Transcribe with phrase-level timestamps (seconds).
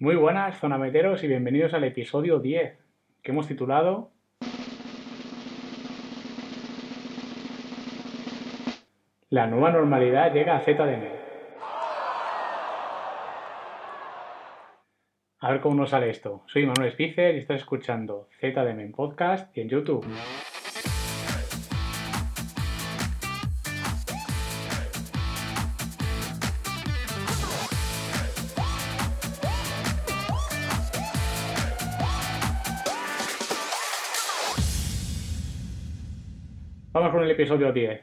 [0.00, 2.72] Muy buenas, zonameteros, y bienvenidos al episodio 10,
[3.22, 4.12] que hemos titulado
[9.28, 11.04] La nueva normalidad llega a ZDM.
[15.40, 16.44] A ver cómo nos sale esto.
[16.46, 20.06] Soy Manuel Spicer y estás escuchando ZDM en podcast y en YouTube.
[36.92, 38.02] Vamos con el episodio 10.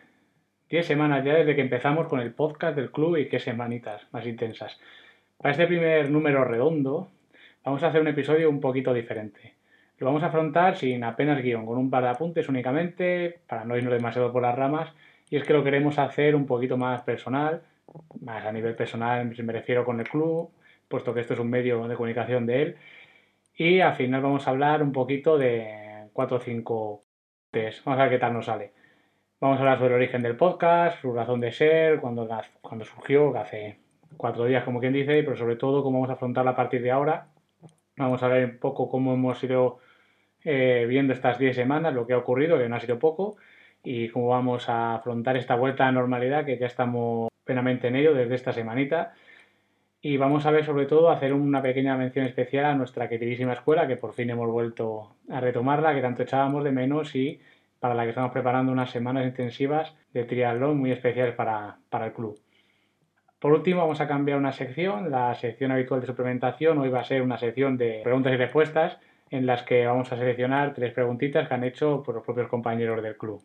[0.69, 4.25] 10 semanas ya desde que empezamos con el podcast del club y qué semanitas más
[4.25, 4.79] intensas.
[5.37, 7.09] Para este primer número redondo
[7.65, 9.55] vamos a hacer un episodio un poquito diferente.
[9.97, 13.75] Lo vamos a afrontar sin apenas guion, con un par de apuntes únicamente, para no
[13.75, 14.93] irnos demasiado por las ramas,
[15.29, 17.63] y es que lo queremos hacer un poquito más personal,
[18.21, 20.49] más a nivel personal me refiero con el club,
[20.87, 22.75] puesto que esto es un medio de comunicación de él,
[23.53, 27.03] y al final vamos a hablar un poquito de 4 o 5
[27.51, 27.83] test.
[27.83, 28.76] Vamos a ver qué tal nos sale.
[29.39, 32.27] Vamos a hablar sobre el origen del podcast, su razón de ser, cuando,
[32.59, 33.79] cuando surgió, que hace
[34.17, 36.89] cuatro días, como quien dice, pero sobre todo cómo vamos a afrontarla a partir de
[36.89, 37.27] ahora.
[37.97, 39.77] Vamos a ver un poco cómo hemos ido
[40.43, 43.37] eh, viendo estas 10 semanas, lo que ha ocurrido, que no ha sido poco,
[43.83, 48.15] y cómo vamos a afrontar esta vuelta a normalidad, que ya estamos plenamente en ello
[48.15, 49.13] desde esta semanita.
[50.01, 53.87] Y vamos a ver sobre todo hacer una pequeña mención especial a nuestra queridísima escuela,
[53.87, 57.39] que por fin hemos vuelto a retomarla, que tanto echábamos de menos y
[57.79, 62.39] para la que estamos preparando unas semanas intensivas de triatlón muy especiales para, el club.
[63.39, 66.77] Por último, vamos a cambiar una sección, la sección habitual de suplementación.
[66.79, 68.97] Hoy va a ser una sección de preguntas y respuestas
[69.29, 73.03] en las que vamos a seleccionar tres preguntitas que han hecho por los propios compañeros
[73.03, 73.41] del club.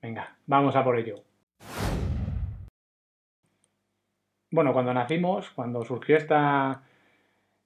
[0.00, 1.22] Venga, vamos a por ello.
[4.50, 6.82] Bueno, cuando nacimos, cuando surgió esta,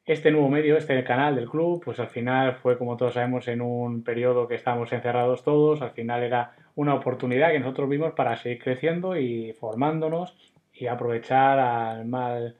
[0.04, 3.60] este nuevo medio, este canal del club, pues al final fue, como todos sabemos, en
[3.60, 8.36] un periodo que estábamos encerrados todos, al final era una oportunidad que nosotros vimos para
[8.36, 10.36] seguir creciendo y formándonos
[10.72, 12.56] y aprovechar al mal,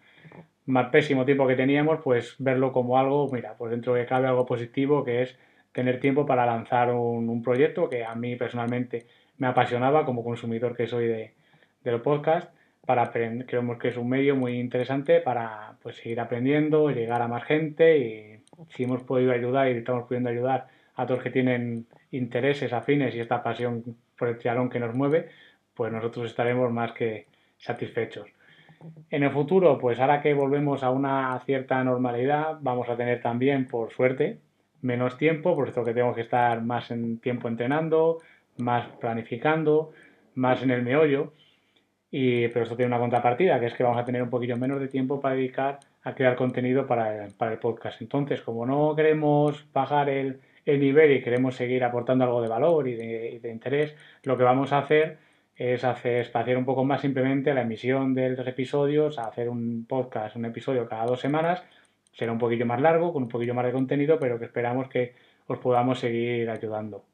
[0.66, 4.47] mal pésimo tiempo que teníamos, pues verlo como algo, mira, pues dentro de cabe algo
[4.47, 5.36] positivo que es
[5.72, 9.06] tener tiempo para lanzar un, proyecto que a mí personalmente
[9.38, 11.34] me apasionaba como consumidor que soy de,
[11.82, 12.54] del podcast
[12.87, 17.28] para aprender, creemos que es un medio muy interesante para pues, seguir aprendiendo, llegar a
[17.28, 20.66] más gente y si hemos podido ayudar y estamos pudiendo ayudar
[20.97, 25.31] a todos que tienen intereses afines y esta pasión por el triatlón que nos mueve,
[25.75, 27.26] pues nosotros estaremos más que
[27.59, 28.28] satisfechos.
[29.10, 33.66] En el futuro, pues ahora que volvemos a una cierta normalidad, vamos a tener también,
[33.66, 34.38] por suerte,
[34.81, 38.19] menos tiempo, por esto que tenemos que estar más en tiempo entrenando,
[38.59, 39.92] más planificando,
[40.34, 41.32] más en el meollo.
[42.14, 44.78] Y, pero esto tiene una contrapartida, que es que vamos a tener un poquillo menos
[44.78, 48.02] de tiempo para dedicar a crear contenido para el, para el podcast.
[48.02, 52.86] Entonces, como no queremos bajar el, el, nivel y queremos seguir aportando algo de valor
[52.86, 55.18] y de, de, interés, lo que vamos a hacer
[55.56, 60.36] es hacer espaciar un poco más simplemente la emisión de los episodios, hacer un podcast,
[60.36, 61.64] un episodio cada dos semanas.
[62.12, 65.14] Será un poquillo más largo, con un poquillo más de contenido, pero que esperamos que
[65.46, 67.04] os podamos seguir ayudando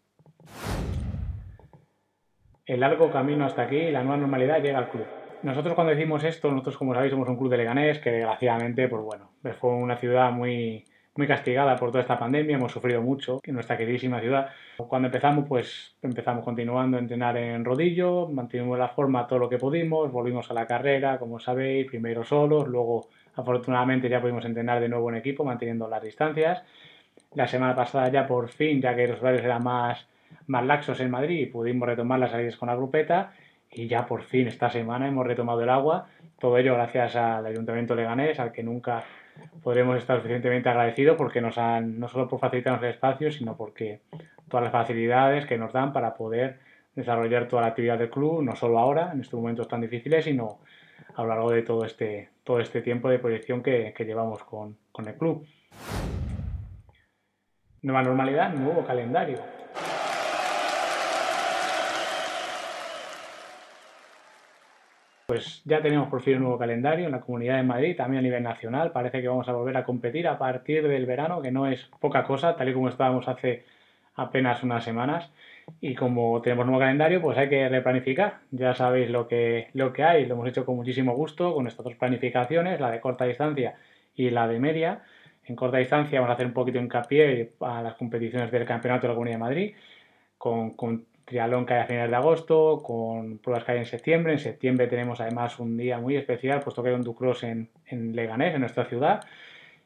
[2.68, 5.06] el largo camino hasta aquí, la nueva normalidad llega al club.
[5.42, 9.02] Nosotros cuando decimos esto, nosotros como sabéis somos un club de Leganés que desgraciadamente, pues
[9.02, 10.84] bueno, fue una ciudad muy,
[11.16, 14.50] muy castigada por toda esta pandemia, hemos sufrido mucho en nuestra queridísima ciudad.
[14.76, 19.56] Cuando empezamos, pues empezamos continuando a entrenar en rodillo, mantuvimos la forma todo lo que
[19.56, 24.90] pudimos, volvimos a la carrera, como sabéis, primero solos, luego afortunadamente ya pudimos entrenar de
[24.90, 26.62] nuevo en equipo, manteniendo las distancias.
[27.34, 30.06] La semana pasada ya por fin, ya que los horarios eran más
[30.46, 33.32] más laxos en Madrid y pudimos retomar las salidas con la grupeta
[33.70, 36.08] y ya por fin esta semana hemos retomado el agua.
[36.38, 39.04] Todo ello gracias al Ayuntamiento Leganés, al que nunca
[39.62, 44.00] podremos estar suficientemente agradecidos porque nos han, no solo por facilitarnos el espacio, sino porque
[44.48, 46.58] todas las facilidades que nos dan para poder
[46.94, 50.58] desarrollar toda la actividad del club, no solo ahora, en estos momentos tan difíciles, sino
[51.14, 54.76] a lo largo de todo este, todo este tiempo de proyección que, que llevamos con,
[54.90, 55.46] con el club.
[57.82, 59.57] Nueva normalidad, nuevo calendario.
[65.28, 68.22] Pues ya tenemos por fin un nuevo calendario en la Comunidad de Madrid, también a
[68.22, 68.92] nivel nacional.
[68.92, 72.24] Parece que vamos a volver a competir a partir del verano, que no es poca
[72.24, 73.66] cosa, tal y como estábamos hace
[74.14, 75.30] apenas unas semanas.
[75.82, 78.38] Y como tenemos nuevo calendario, pues hay que replanificar.
[78.52, 81.84] Ya sabéis lo que, lo que hay, lo hemos hecho con muchísimo gusto con estas
[81.84, 83.74] dos planificaciones, la de corta distancia
[84.14, 85.02] y la de media.
[85.44, 89.08] En corta distancia vamos a hacer un poquito hincapié a las competiciones del Campeonato de
[89.08, 89.74] la Comunidad de Madrid,
[91.28, 94.32] triatlón que hay a finales de agosto, con pruebas que hay en septiembre.
[94.32, 98.16] En septiembre tenemos además un día muy especial, puesto que hay un Ducross en, en
[98.16, 99.20] Leganés, en nuestra ciudad.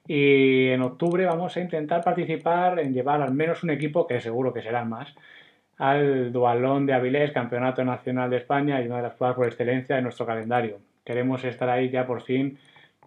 [0.07, 4.53] Y en octubre vamos a intentar participar en llevar al menos un equipo, que seguro
[4.53, 5.15] que serán más,
[5.79, 9.97] al Dualón de Avilés, Campeonato Nacional de España y una de las pruebas por excelencia
[9.97, 10.79] de nuestro calendario.
[11.05, 12.59] Queremos estar ahí ya por fin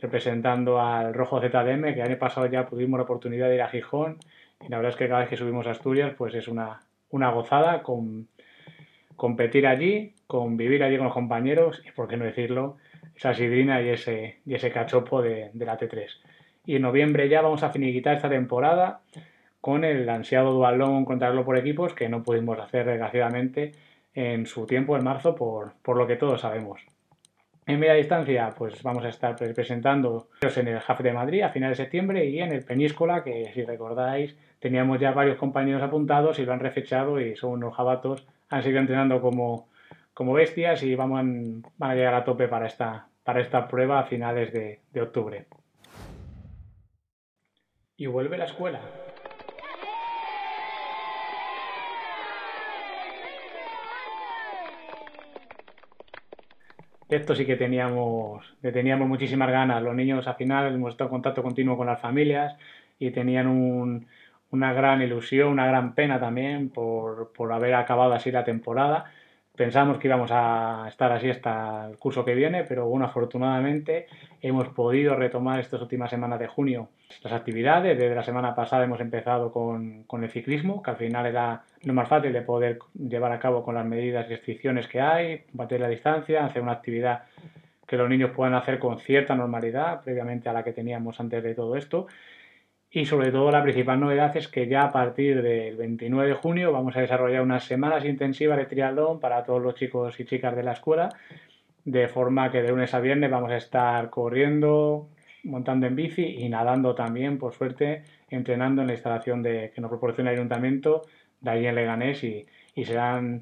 [0.01, 3.69] representando al Rojo ZDM, que el año pasado ya tuvimos la oportunidad de ir a
[3.69, 4.17] Gijón
[4.61, 7.31] y la verdad es que cada vez que subimos a Asturias pues es una, una
[7.31, 8.27] gozada con
[9.15, 12.77] competir allí, convivir allí con los compañeros y, por qué no decirlo,
[13.15, 16.07] esa sidrina y ese, y ese cachopo de, la T3.
[16.65, 19.01] Y en noviembre ya vamos a finiquitar esta temporada
[19.61, 23.71] con el ansiado dualón contarlo por equipos que no pudimos hacer desgraciadamente
[24.13, 26.81] en su tiempo en marzo por, por lo que todos sabemos.
[27.67, 31.79] En media distancia, pues vamos a estar presentando en el JAF de Madrid a finales
[31.79, 36.45] de septiembre y en el Peñíscola, que si recordáis, teníamos ya varios compañeros apuntados y
[36.45, 39.67] lo han refechado y son unos jabatos, han seguido entrenando como,
[40.13, 44.53] como bestias y van a llegar a tope para esta, para esta prueba a finales
[44.53, 45.47] de, de octubre.
[47.97, 48.79] Y vuelve la escuela.
[57.09, 59.81] Esto sí que teníamos, que teníamos muchísimas ganas.
[59.83, 62.55] Los niños al final hemos estado en contacto continuo con las familias
[62.97, 64.07] y tenían un,
[64.49, 69.05] una gran ilusión, una gran pena también por, por haber acabado así la temporada
[69.55, 74.07] Pensamos que íbamos a estar así hasta el curso que viene, pero bueno, afortunadamente
[74.41, 76.89] hemos podido retomar estas últimas semanas de junio
[77.23, 77.97] las actividades.
[77.97, 81.93] Desde la semana pasada hemos empezado con, con el ciclismo, que al final era lo
[81.93, 85.79] más fácil de poder llevar a cabo con las medidas y restricciones que hay, bater
[85.79, 87.23] la distancia, hacer una actividad
[87.87, 91.55] que los niños puedan hacer con cierta normalidad, previamente a la que teníamos antes de
[91.55, 92.07] todo esto.
[92.95, 96.71] Y sobre todo la principal novedad es que ya a partir del 29 de junio
[96.71, 100.63] vamos a desarrollar unas semanas intensivas de triatlón para todos los chicos y chicas de
[100.63, 101.09] la escuela,
[101.83, 105.09] de forma que de lunes a viernes vamos a estar corriendo,
[105.43, 109.89] montando en bici y nadando también, por suerte, entrenando en la instalación de, que nos
[109.89, 111.01] proporciona el ayuntamiento
[111.41, 112.45] de allí en Leganés y,
[112.75, 113.41] y serán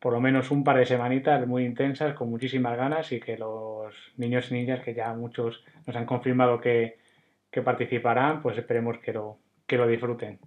[0.00, 3.94] por lo menos un par de semanitas muy intensas, con muchísimas ganas y que los
[4.16, 7.00] niños y niñas que ya muchos nos han confirmado que,
[7.52, 10.40] que participarán, pues esperemos que lo, que lo disfruten.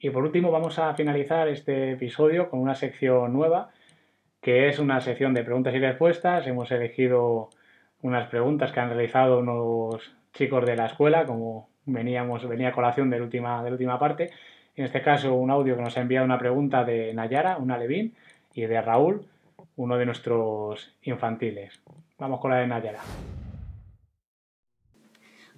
[0.00, 3.68] Y por último vamos a finalizar este episodio con una sección nueva,
[4.40, 6.46] que es una sección de preguntas y respuestas.
[6.46, 7.50] Hemos elegido
[8.02, 13.10] unas preguntas que han realizado unos chicos de la escuela, como veníamos, venía a colación
[13.10, 14.30] de la última, de la última parte.
[14.76, 18.14] En este caso, un audio que nos ha enviado una pregunta de Nayara, una Levín,
[18.54, 19.26] y de Raúl,
[19.76, 21.80] uno de nuestros infantiles.
[22.18, 23.00] Vamos con la de Nayara.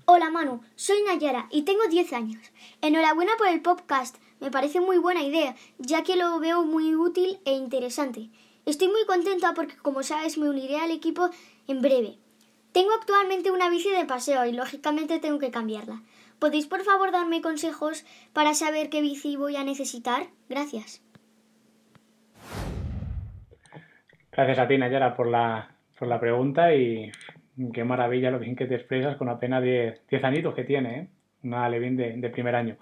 [0.07, 2.53] Hola Manu, soy Nayara y tengo 10 años.
[2.83, 7.39] Enhorabuena por el podcast, me parece muy buena idea, ya que lo veo muy útil
[7.45, 8.31] e interesante.
[8.67, 11.31] Estoy muy contenta porque, como sabes, me uniré al equipo
[11.69, 12.19] en breve.
[12.73, 16.03] Tengo actualmente una bici de paseo y lógicamente tengo que cambiarla.
[16.39, 20.23] ¿Podéis por favor darme consejos para saber qué bici voy a necesitar?
[20.49, 21.03] Gracias.
[24.33, 27.11] Gracias a ti, Nayara, por la, por la pregunta y
[27.75, 31.09] qué maravilla lo bien que te expresas con apenas 10, añitos que tiene, ¿eh?
[31.43, 32.77] una Levin de, primer año.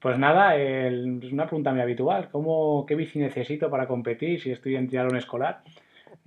[0.00, 0.92] Pues nada, es
[1.32, 2.28] una pregunta muy habitual.
[2.30, 5.62] ¿Cómo, ¿Qué bici necesito para competir si estoy en triatlón escolar?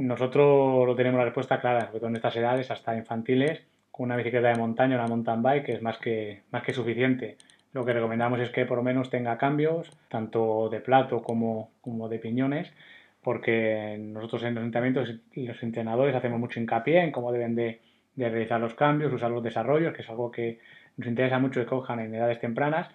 [0.02, 4.16] Nosotros lo tenemos la respuesta clara, sobre todo en estas edades, hasta infantiles, con una
[4.16, 7.38] bicicleta de montaña, una mountain bike, que es más que, más que suficiente.
[7.72, 12.10] Lo que recomendamos es que por lo menos tenga cambios, tanto de plato como, como
[12.10, 12.74] de piñones,
[13.22, 17.80] porque nosotros en los entrenamientos los entrenadores hacemos mucho hincapié en cómo deben de,
[18.16, 20.60] de realizar los cambios, usar los desarrollos, que es algo que
[20.98, 22.90] nos interesa mucho que cojan en edades tempranas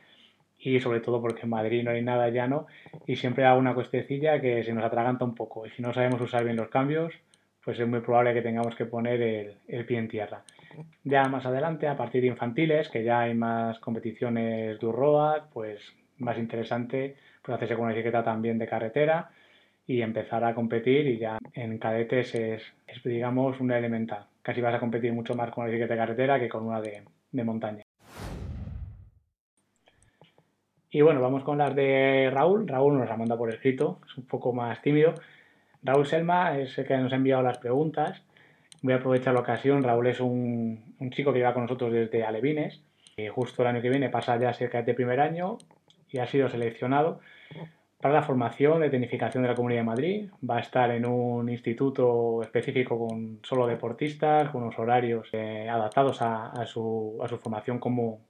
[0.67, 2.67] y sobre todo porque en Madrid no hay nada llano
[3.07, 6.21] y siempre hago una cuestecilla que se nos atraganta un poco y si no sabemos
[6.21, 7.15] usar bien los cambios
[7.65, 10.43] pues es muy probable que tengamos que poner el, pie en tierra.
[11.03, 15.81] Ya más adelante, a partir de infantiles, que ya hay más competiciones de road, pues
[16.19, 19.31] más interesante pues hacerse con una etiqueta también de carretera
[19.87, 24.27] y empezar a competir y ya en cadetes es, es digamos una elemental.
[24.43, 27.45] Casi vas a competir mucho más con una etiqueta de carretera que con una de
[27.45, 27.86] montaña.
[30.97, 32.67] Y bueno, vamos con las de Raúl.
[32.67, 35.13] Raúl nos la manda por escrito, es un poco más tímido.
[35.83, 38.23] Raúl Selma es el que nos ha enviado las preguntas.
[38.81, 39.83] Voy a aprovechar la ocasión.
[39.83, 42.83] Raúl es un, chico que lleva con nosotros desde Alevines.
[43.31, 45.59] Justo el año que viene pasa ya cerca de primer año
[46.09, 47.21] y ha sido seleccionado
[48.01, 50.31] para la formación de tecnificación de la Comunidad de Madrid.
[50.49, 56.23] Va a estar en un instituto específico con solo deportistas, con unos horarios eh, adaptados
[56.23, 58.21] a, su, a, su, formación como,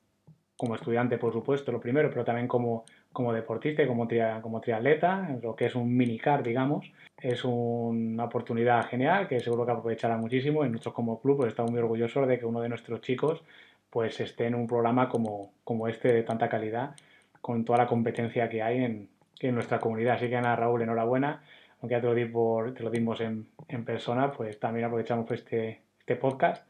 [0.57, 4.09] como estudiante, por supuesto, lo primero, pero también como, como deportista y como,
[4.43, 6.91] como triatleta, lo que es un minicar, digamos.
[7.21, 11.71] Es una oportunidad genial que seguro que aprovechará muchísimo y nosotros como club pues, estamos
[11.71, 13.43] muy orgullosos de que uno de nuestros chicos
[13.91, 16.95] pues esté en un programa como, como este de tanta calidad
[17.41, 19.09] con toda la competencia que hay en,
[19.41, 20.17] en nuestra comunidad.
[20.17, 21.43] Así que Ana Raúl, enhorabuena.
[21.81, 25.31] Aunque ya te lo, di por, te lo dimos en, en, persona, pues también aprovechamos
[25.31, 26.69] este, este podcast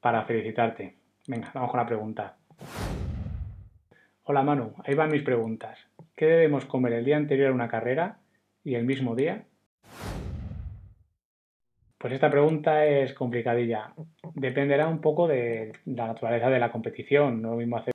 [0.00, 0.96] para felicitarte.
[1.28, 2.36] Venga, vamos con la pregunta.
[4.30, 5.76] Hola Manu, ahí van mis preguntas.
[6.14, 8.20] ¿Qué debemos comer el día anterior a una carrera
[8.62, 9.42] y el mismo día?
[11.98, 13.92] Pues esta pregunta es complicadilla.
[14.34, 17.42] Dependerá un poco de la naturaleza de la competición.
[17.42, 17.92] No lo mismo hacer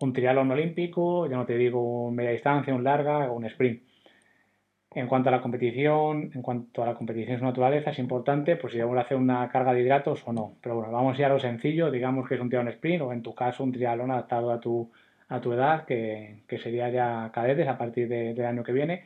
[0.00, 3.82] un triatlón olímpico, ya no te digo media distancia, un larga o un sprint.
[4.94, 8.72] En cuanto a la competición, en cuanto a la competición su naturaleza, es importante pues
[8.72, 10.56] si vamos a hacer una carga de hidratos o no.
[10.62, 13.20] Pero bueno, vamos ya a lo sencillo, digamos que es un triatlón sprint o en
[13.20, 14.90] tu caso un triatlón adaptado a tu,
[15.28, 19.04] a tu edad, que, que sería ya cadetes a partir del año que viene.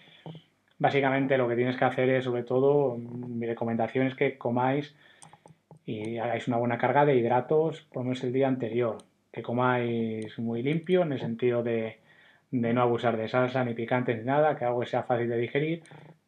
[0.79, 4.95] Básicamente lo que tienes que hacer es, sobre todo, mi recomendación es que comáis
[5.85, 8.99] y hagáis una buena carga de hidratos, por menos el día anterior
[9.33, 12.01] que comáis muy limpio, en el sentido de,
[12.51, 15.83] no abusar de salsa ni picantes ni nada, que algo sea fácil de digerir,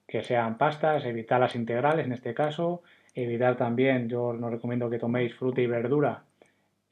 [0.07, 2.83] que sean pastas, evitar las integrales en este caso,
[3.15, 6.25] evitar también, yo no recomiendo que toméis fruta y verdura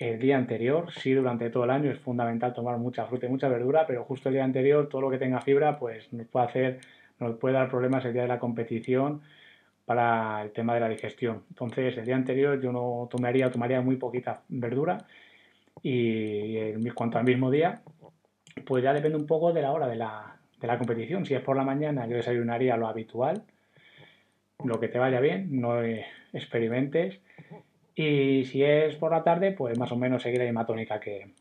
[0.00, 3.49] el día anterior, sí durante todo el año es fundamental tomar mucha fruta y mucha
[3.49, 6.80] verdura, pero justo el día anterior todo lo que tenga fibra pues nos puede hacer,
[7.19, 9.21] nos puede dar problemas el día de la competición
[9.85, 11.45] para el tema de la digestión.
[11.50, 15.07] Entonces el día anterior yo no tomaría, tomaría muy poquita verdura
[15.83, 17.83] y en cuanto al mismo día,
[18.64, 21.26] pues ya depende un poco de la hora de la, de la competición.
[21.26, 23.42] Si es por la mañana, yo desayunaría lo habitual,
[24.64, 25.83] lo que te vaya bien, no
[26.33, 27.21] experimentes.
[28.02, 31.35] Y si es por la tarde, pues más o menos seguir la misma tónica que,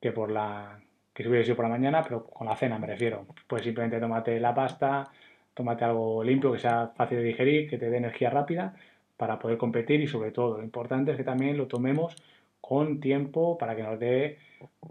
[0.00, 0.80] que por la
[1.12, 3.26] que si hubiese sido por la mañana, pero con la cena me refiero.
[3.46, 5.10] Pues simplemente tómate la pasta,
[5.52, 8.74] tómate algo limpio que sea fácil de digerir, que te dé energía rápida
[9.18, 12.16] para poder competir y sobre todo lo importante es que también lo tomemos
[12.62, 14.38] con tiempo para que nos dé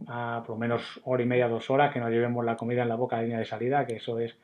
[0.07, 2.89] a por lo menos hora y media, dos horas, que nos llevemos la comida en
[2.89, 4.37] la boca de línea de salida, que eso es,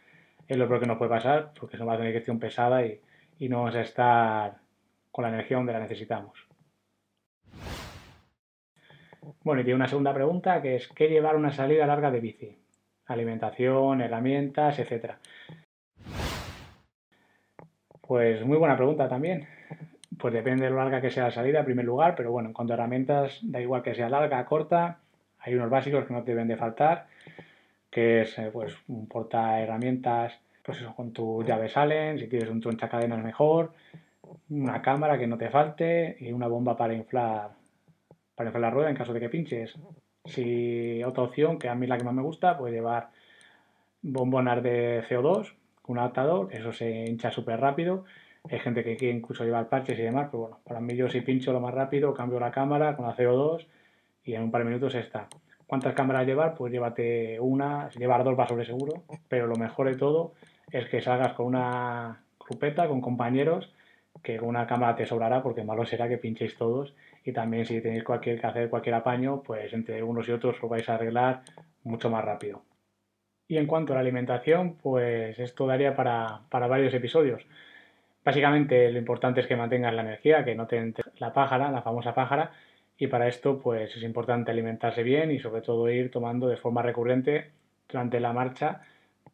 [0.47, 2.99] es lo peor que nos puede pasar, porque eso va a tener digestión pesada y,
[3.37, 4.55] y no vamos a estar
[5.11, 6.44] con la energía donde la necesitamos.
[9.43, 12.57] Bueno, y tiene una segunda pregunta que es ¿qué llevar una salida larga de bici?
[13.07, 15.19] Alimentación, herramientas, etcétera.
[18.01, 19.47] Pues muy buena pregunta también
[20.17, 22.53] pues depende de lo larga que sea la salida en primer lugar, pero bueno, en
[22.53, 24.99] cuanto a herramientas, da igual que sea larga, corta,
[25.39, 27.07] hay unos básicos que no te deben de faltar,
[27.89, 32.49] que es eh, pues un porta herramientas, pues eso, con tu llave salen, si tienes
[32.49, 33.73] un troncha cadena es mejor,
[34.49, 37.51] una cámara que no te falte y una bomba para inflar
[38.35, 39.73] para inflar la rueda en caso de que pinches.
[40.25, 43.09] Si otra opción, que a mí la que más me gusta, pues llevar
[44.01, 48.05] bombonas de CO2 con un adaptador, eso se hincha súper rápido
[48.49, 51.21] hay gente que quiere incluso llevar parches y demás, pero bueno, para mí yo si
[51.21, 53.65] pincho lo más rápido, cambio la cámara con la CO2
[54.23, 55.27] y en un par de minutos está.
[55.65, 56.53] ¿Cuántas cámaras llevar?
[56.53, 60.33] Pues llévate una, llevar dos va sobre seguro, pero lo mejor de todo
[60.71, 63.71] es que salgas con una grupeta, con compañeros,
[64.21, 66.93] que con una cámara te sobrará porque malo será que pinchéis todos
[67.25, 70.69] y también si tenéis cualquier, que hacer cualquier apaño, pues entre unos y otros lo
[70.69, 71.41] vais a arreglar
[71.83, 72.63] mucho más rápido.
[73.47, 77.45] Y en cuanto a la alimentación, pues esto daría para, para varios episodios.
[78.23, 81.81] Básicamente lo importante es que mantengas la energía, que no te entre la pájara, la
[81.81, 82.51] famosa pájara,
[82.97, 86.81] y para esto pues es importante alimentarse bien y sobre todo ir tomando de forma
[86.81, 87.51] recurrente
[87.89, 88.81] durante la marcha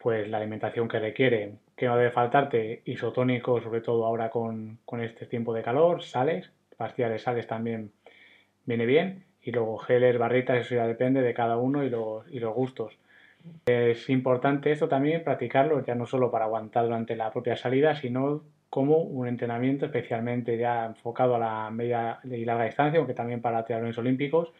[0.02, 5.28] pues la alimentación que requiere, que no debe faltarte isotónico, sobre todo ahora con, este
[5.28, 6.52] tiempo de calor, sales,
[6.96, 7.92] de sales también
[8.66, 12.40] viene bien, y luego geles, barritas, eso ya depende de cada uno y los, y
[12.40, 12.98] los gustos.
[13.66, 18.44] Es importante esto también practicarlo, ya no solo para aguantar durante la propia salida, sino
[18.70, 23.66] como un entrenamiento especialmente ya enfocado a la media y larga distancia, aunque también para
[23.66, 24.54] triatlones olímpicos.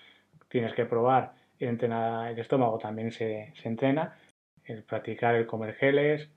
[0.50, 4.16] Tienes que probar entrenar, el estómago también se, se entrena,
[4.66, 6.30] el practicar el comer geles,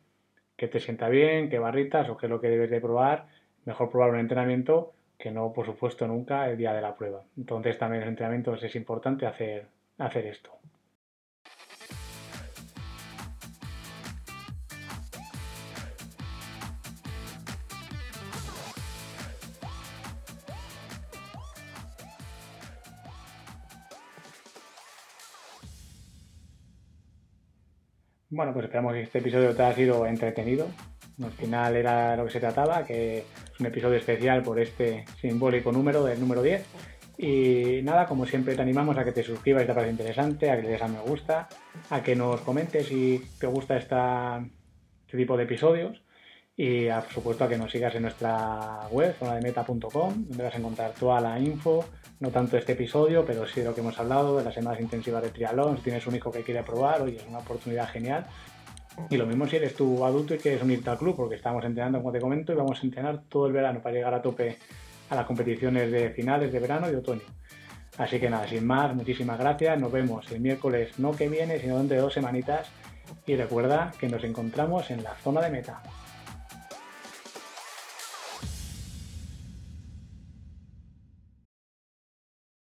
[0.57, 3.27] que te sienta bien, qué barritas o qué es lo que debes de probar,
[3.65, 7.23] mejor probar un entrenamiento que no, por supuesto, nunca el día de la prueba.
[7.37, 9.67] Entonces también en los entrenamientos es importante hacer,
[9.99, 10.51] hacer esto.
[28.35, 30.67] Bueno, pues esperamos que este episodio te haya sido entretenido.
[31.23, 35.71] Al final era lo que se trataba, que es un episodio especial por este simbólico
[35.71, 36.65] número del número 10.
[37.17, 40.57] Y nada, como siempre te animamos a que te suscribas si te parece interesante, a
[40.57, 41.49] que le des a me gusta,
[41.91, 46.03] a que nos comentes si te gusta este tipo de episodios
[46.57, 50.93] y por supuesto a que nos sigas en nuestra web, zonademeta.com, donde vas a encontrar
[50.93, 51.85] toda la info,
[52.21, 55.23] no tanto este episodio, pero sí de lo que hemos hablado, de las semanas intensivas
[55.23, 58.27] de triatlón, si tienes un hijo que quiere probar, oye, es una oportunidad genial.
[59.11, 61.99] Y lo mismo si eres tú adulto y quieres unirte al club, porque estamos entrenando,
[61.99, 64.59] como te comento, y vamos a entrenar todo el verano para llegar a tope
[65.11, 67.23] a las competiciones de finales de verano y otoño.
[67.99, 69.81] Así que nada, sin más, muchísimas gracias.
[69.81, 72.69] Nos vemos el miércoles, no que viene, sino dentro de dos semanitas.
[73.27, 75.83] Y recuerda que nos encontramos en la zona de meta.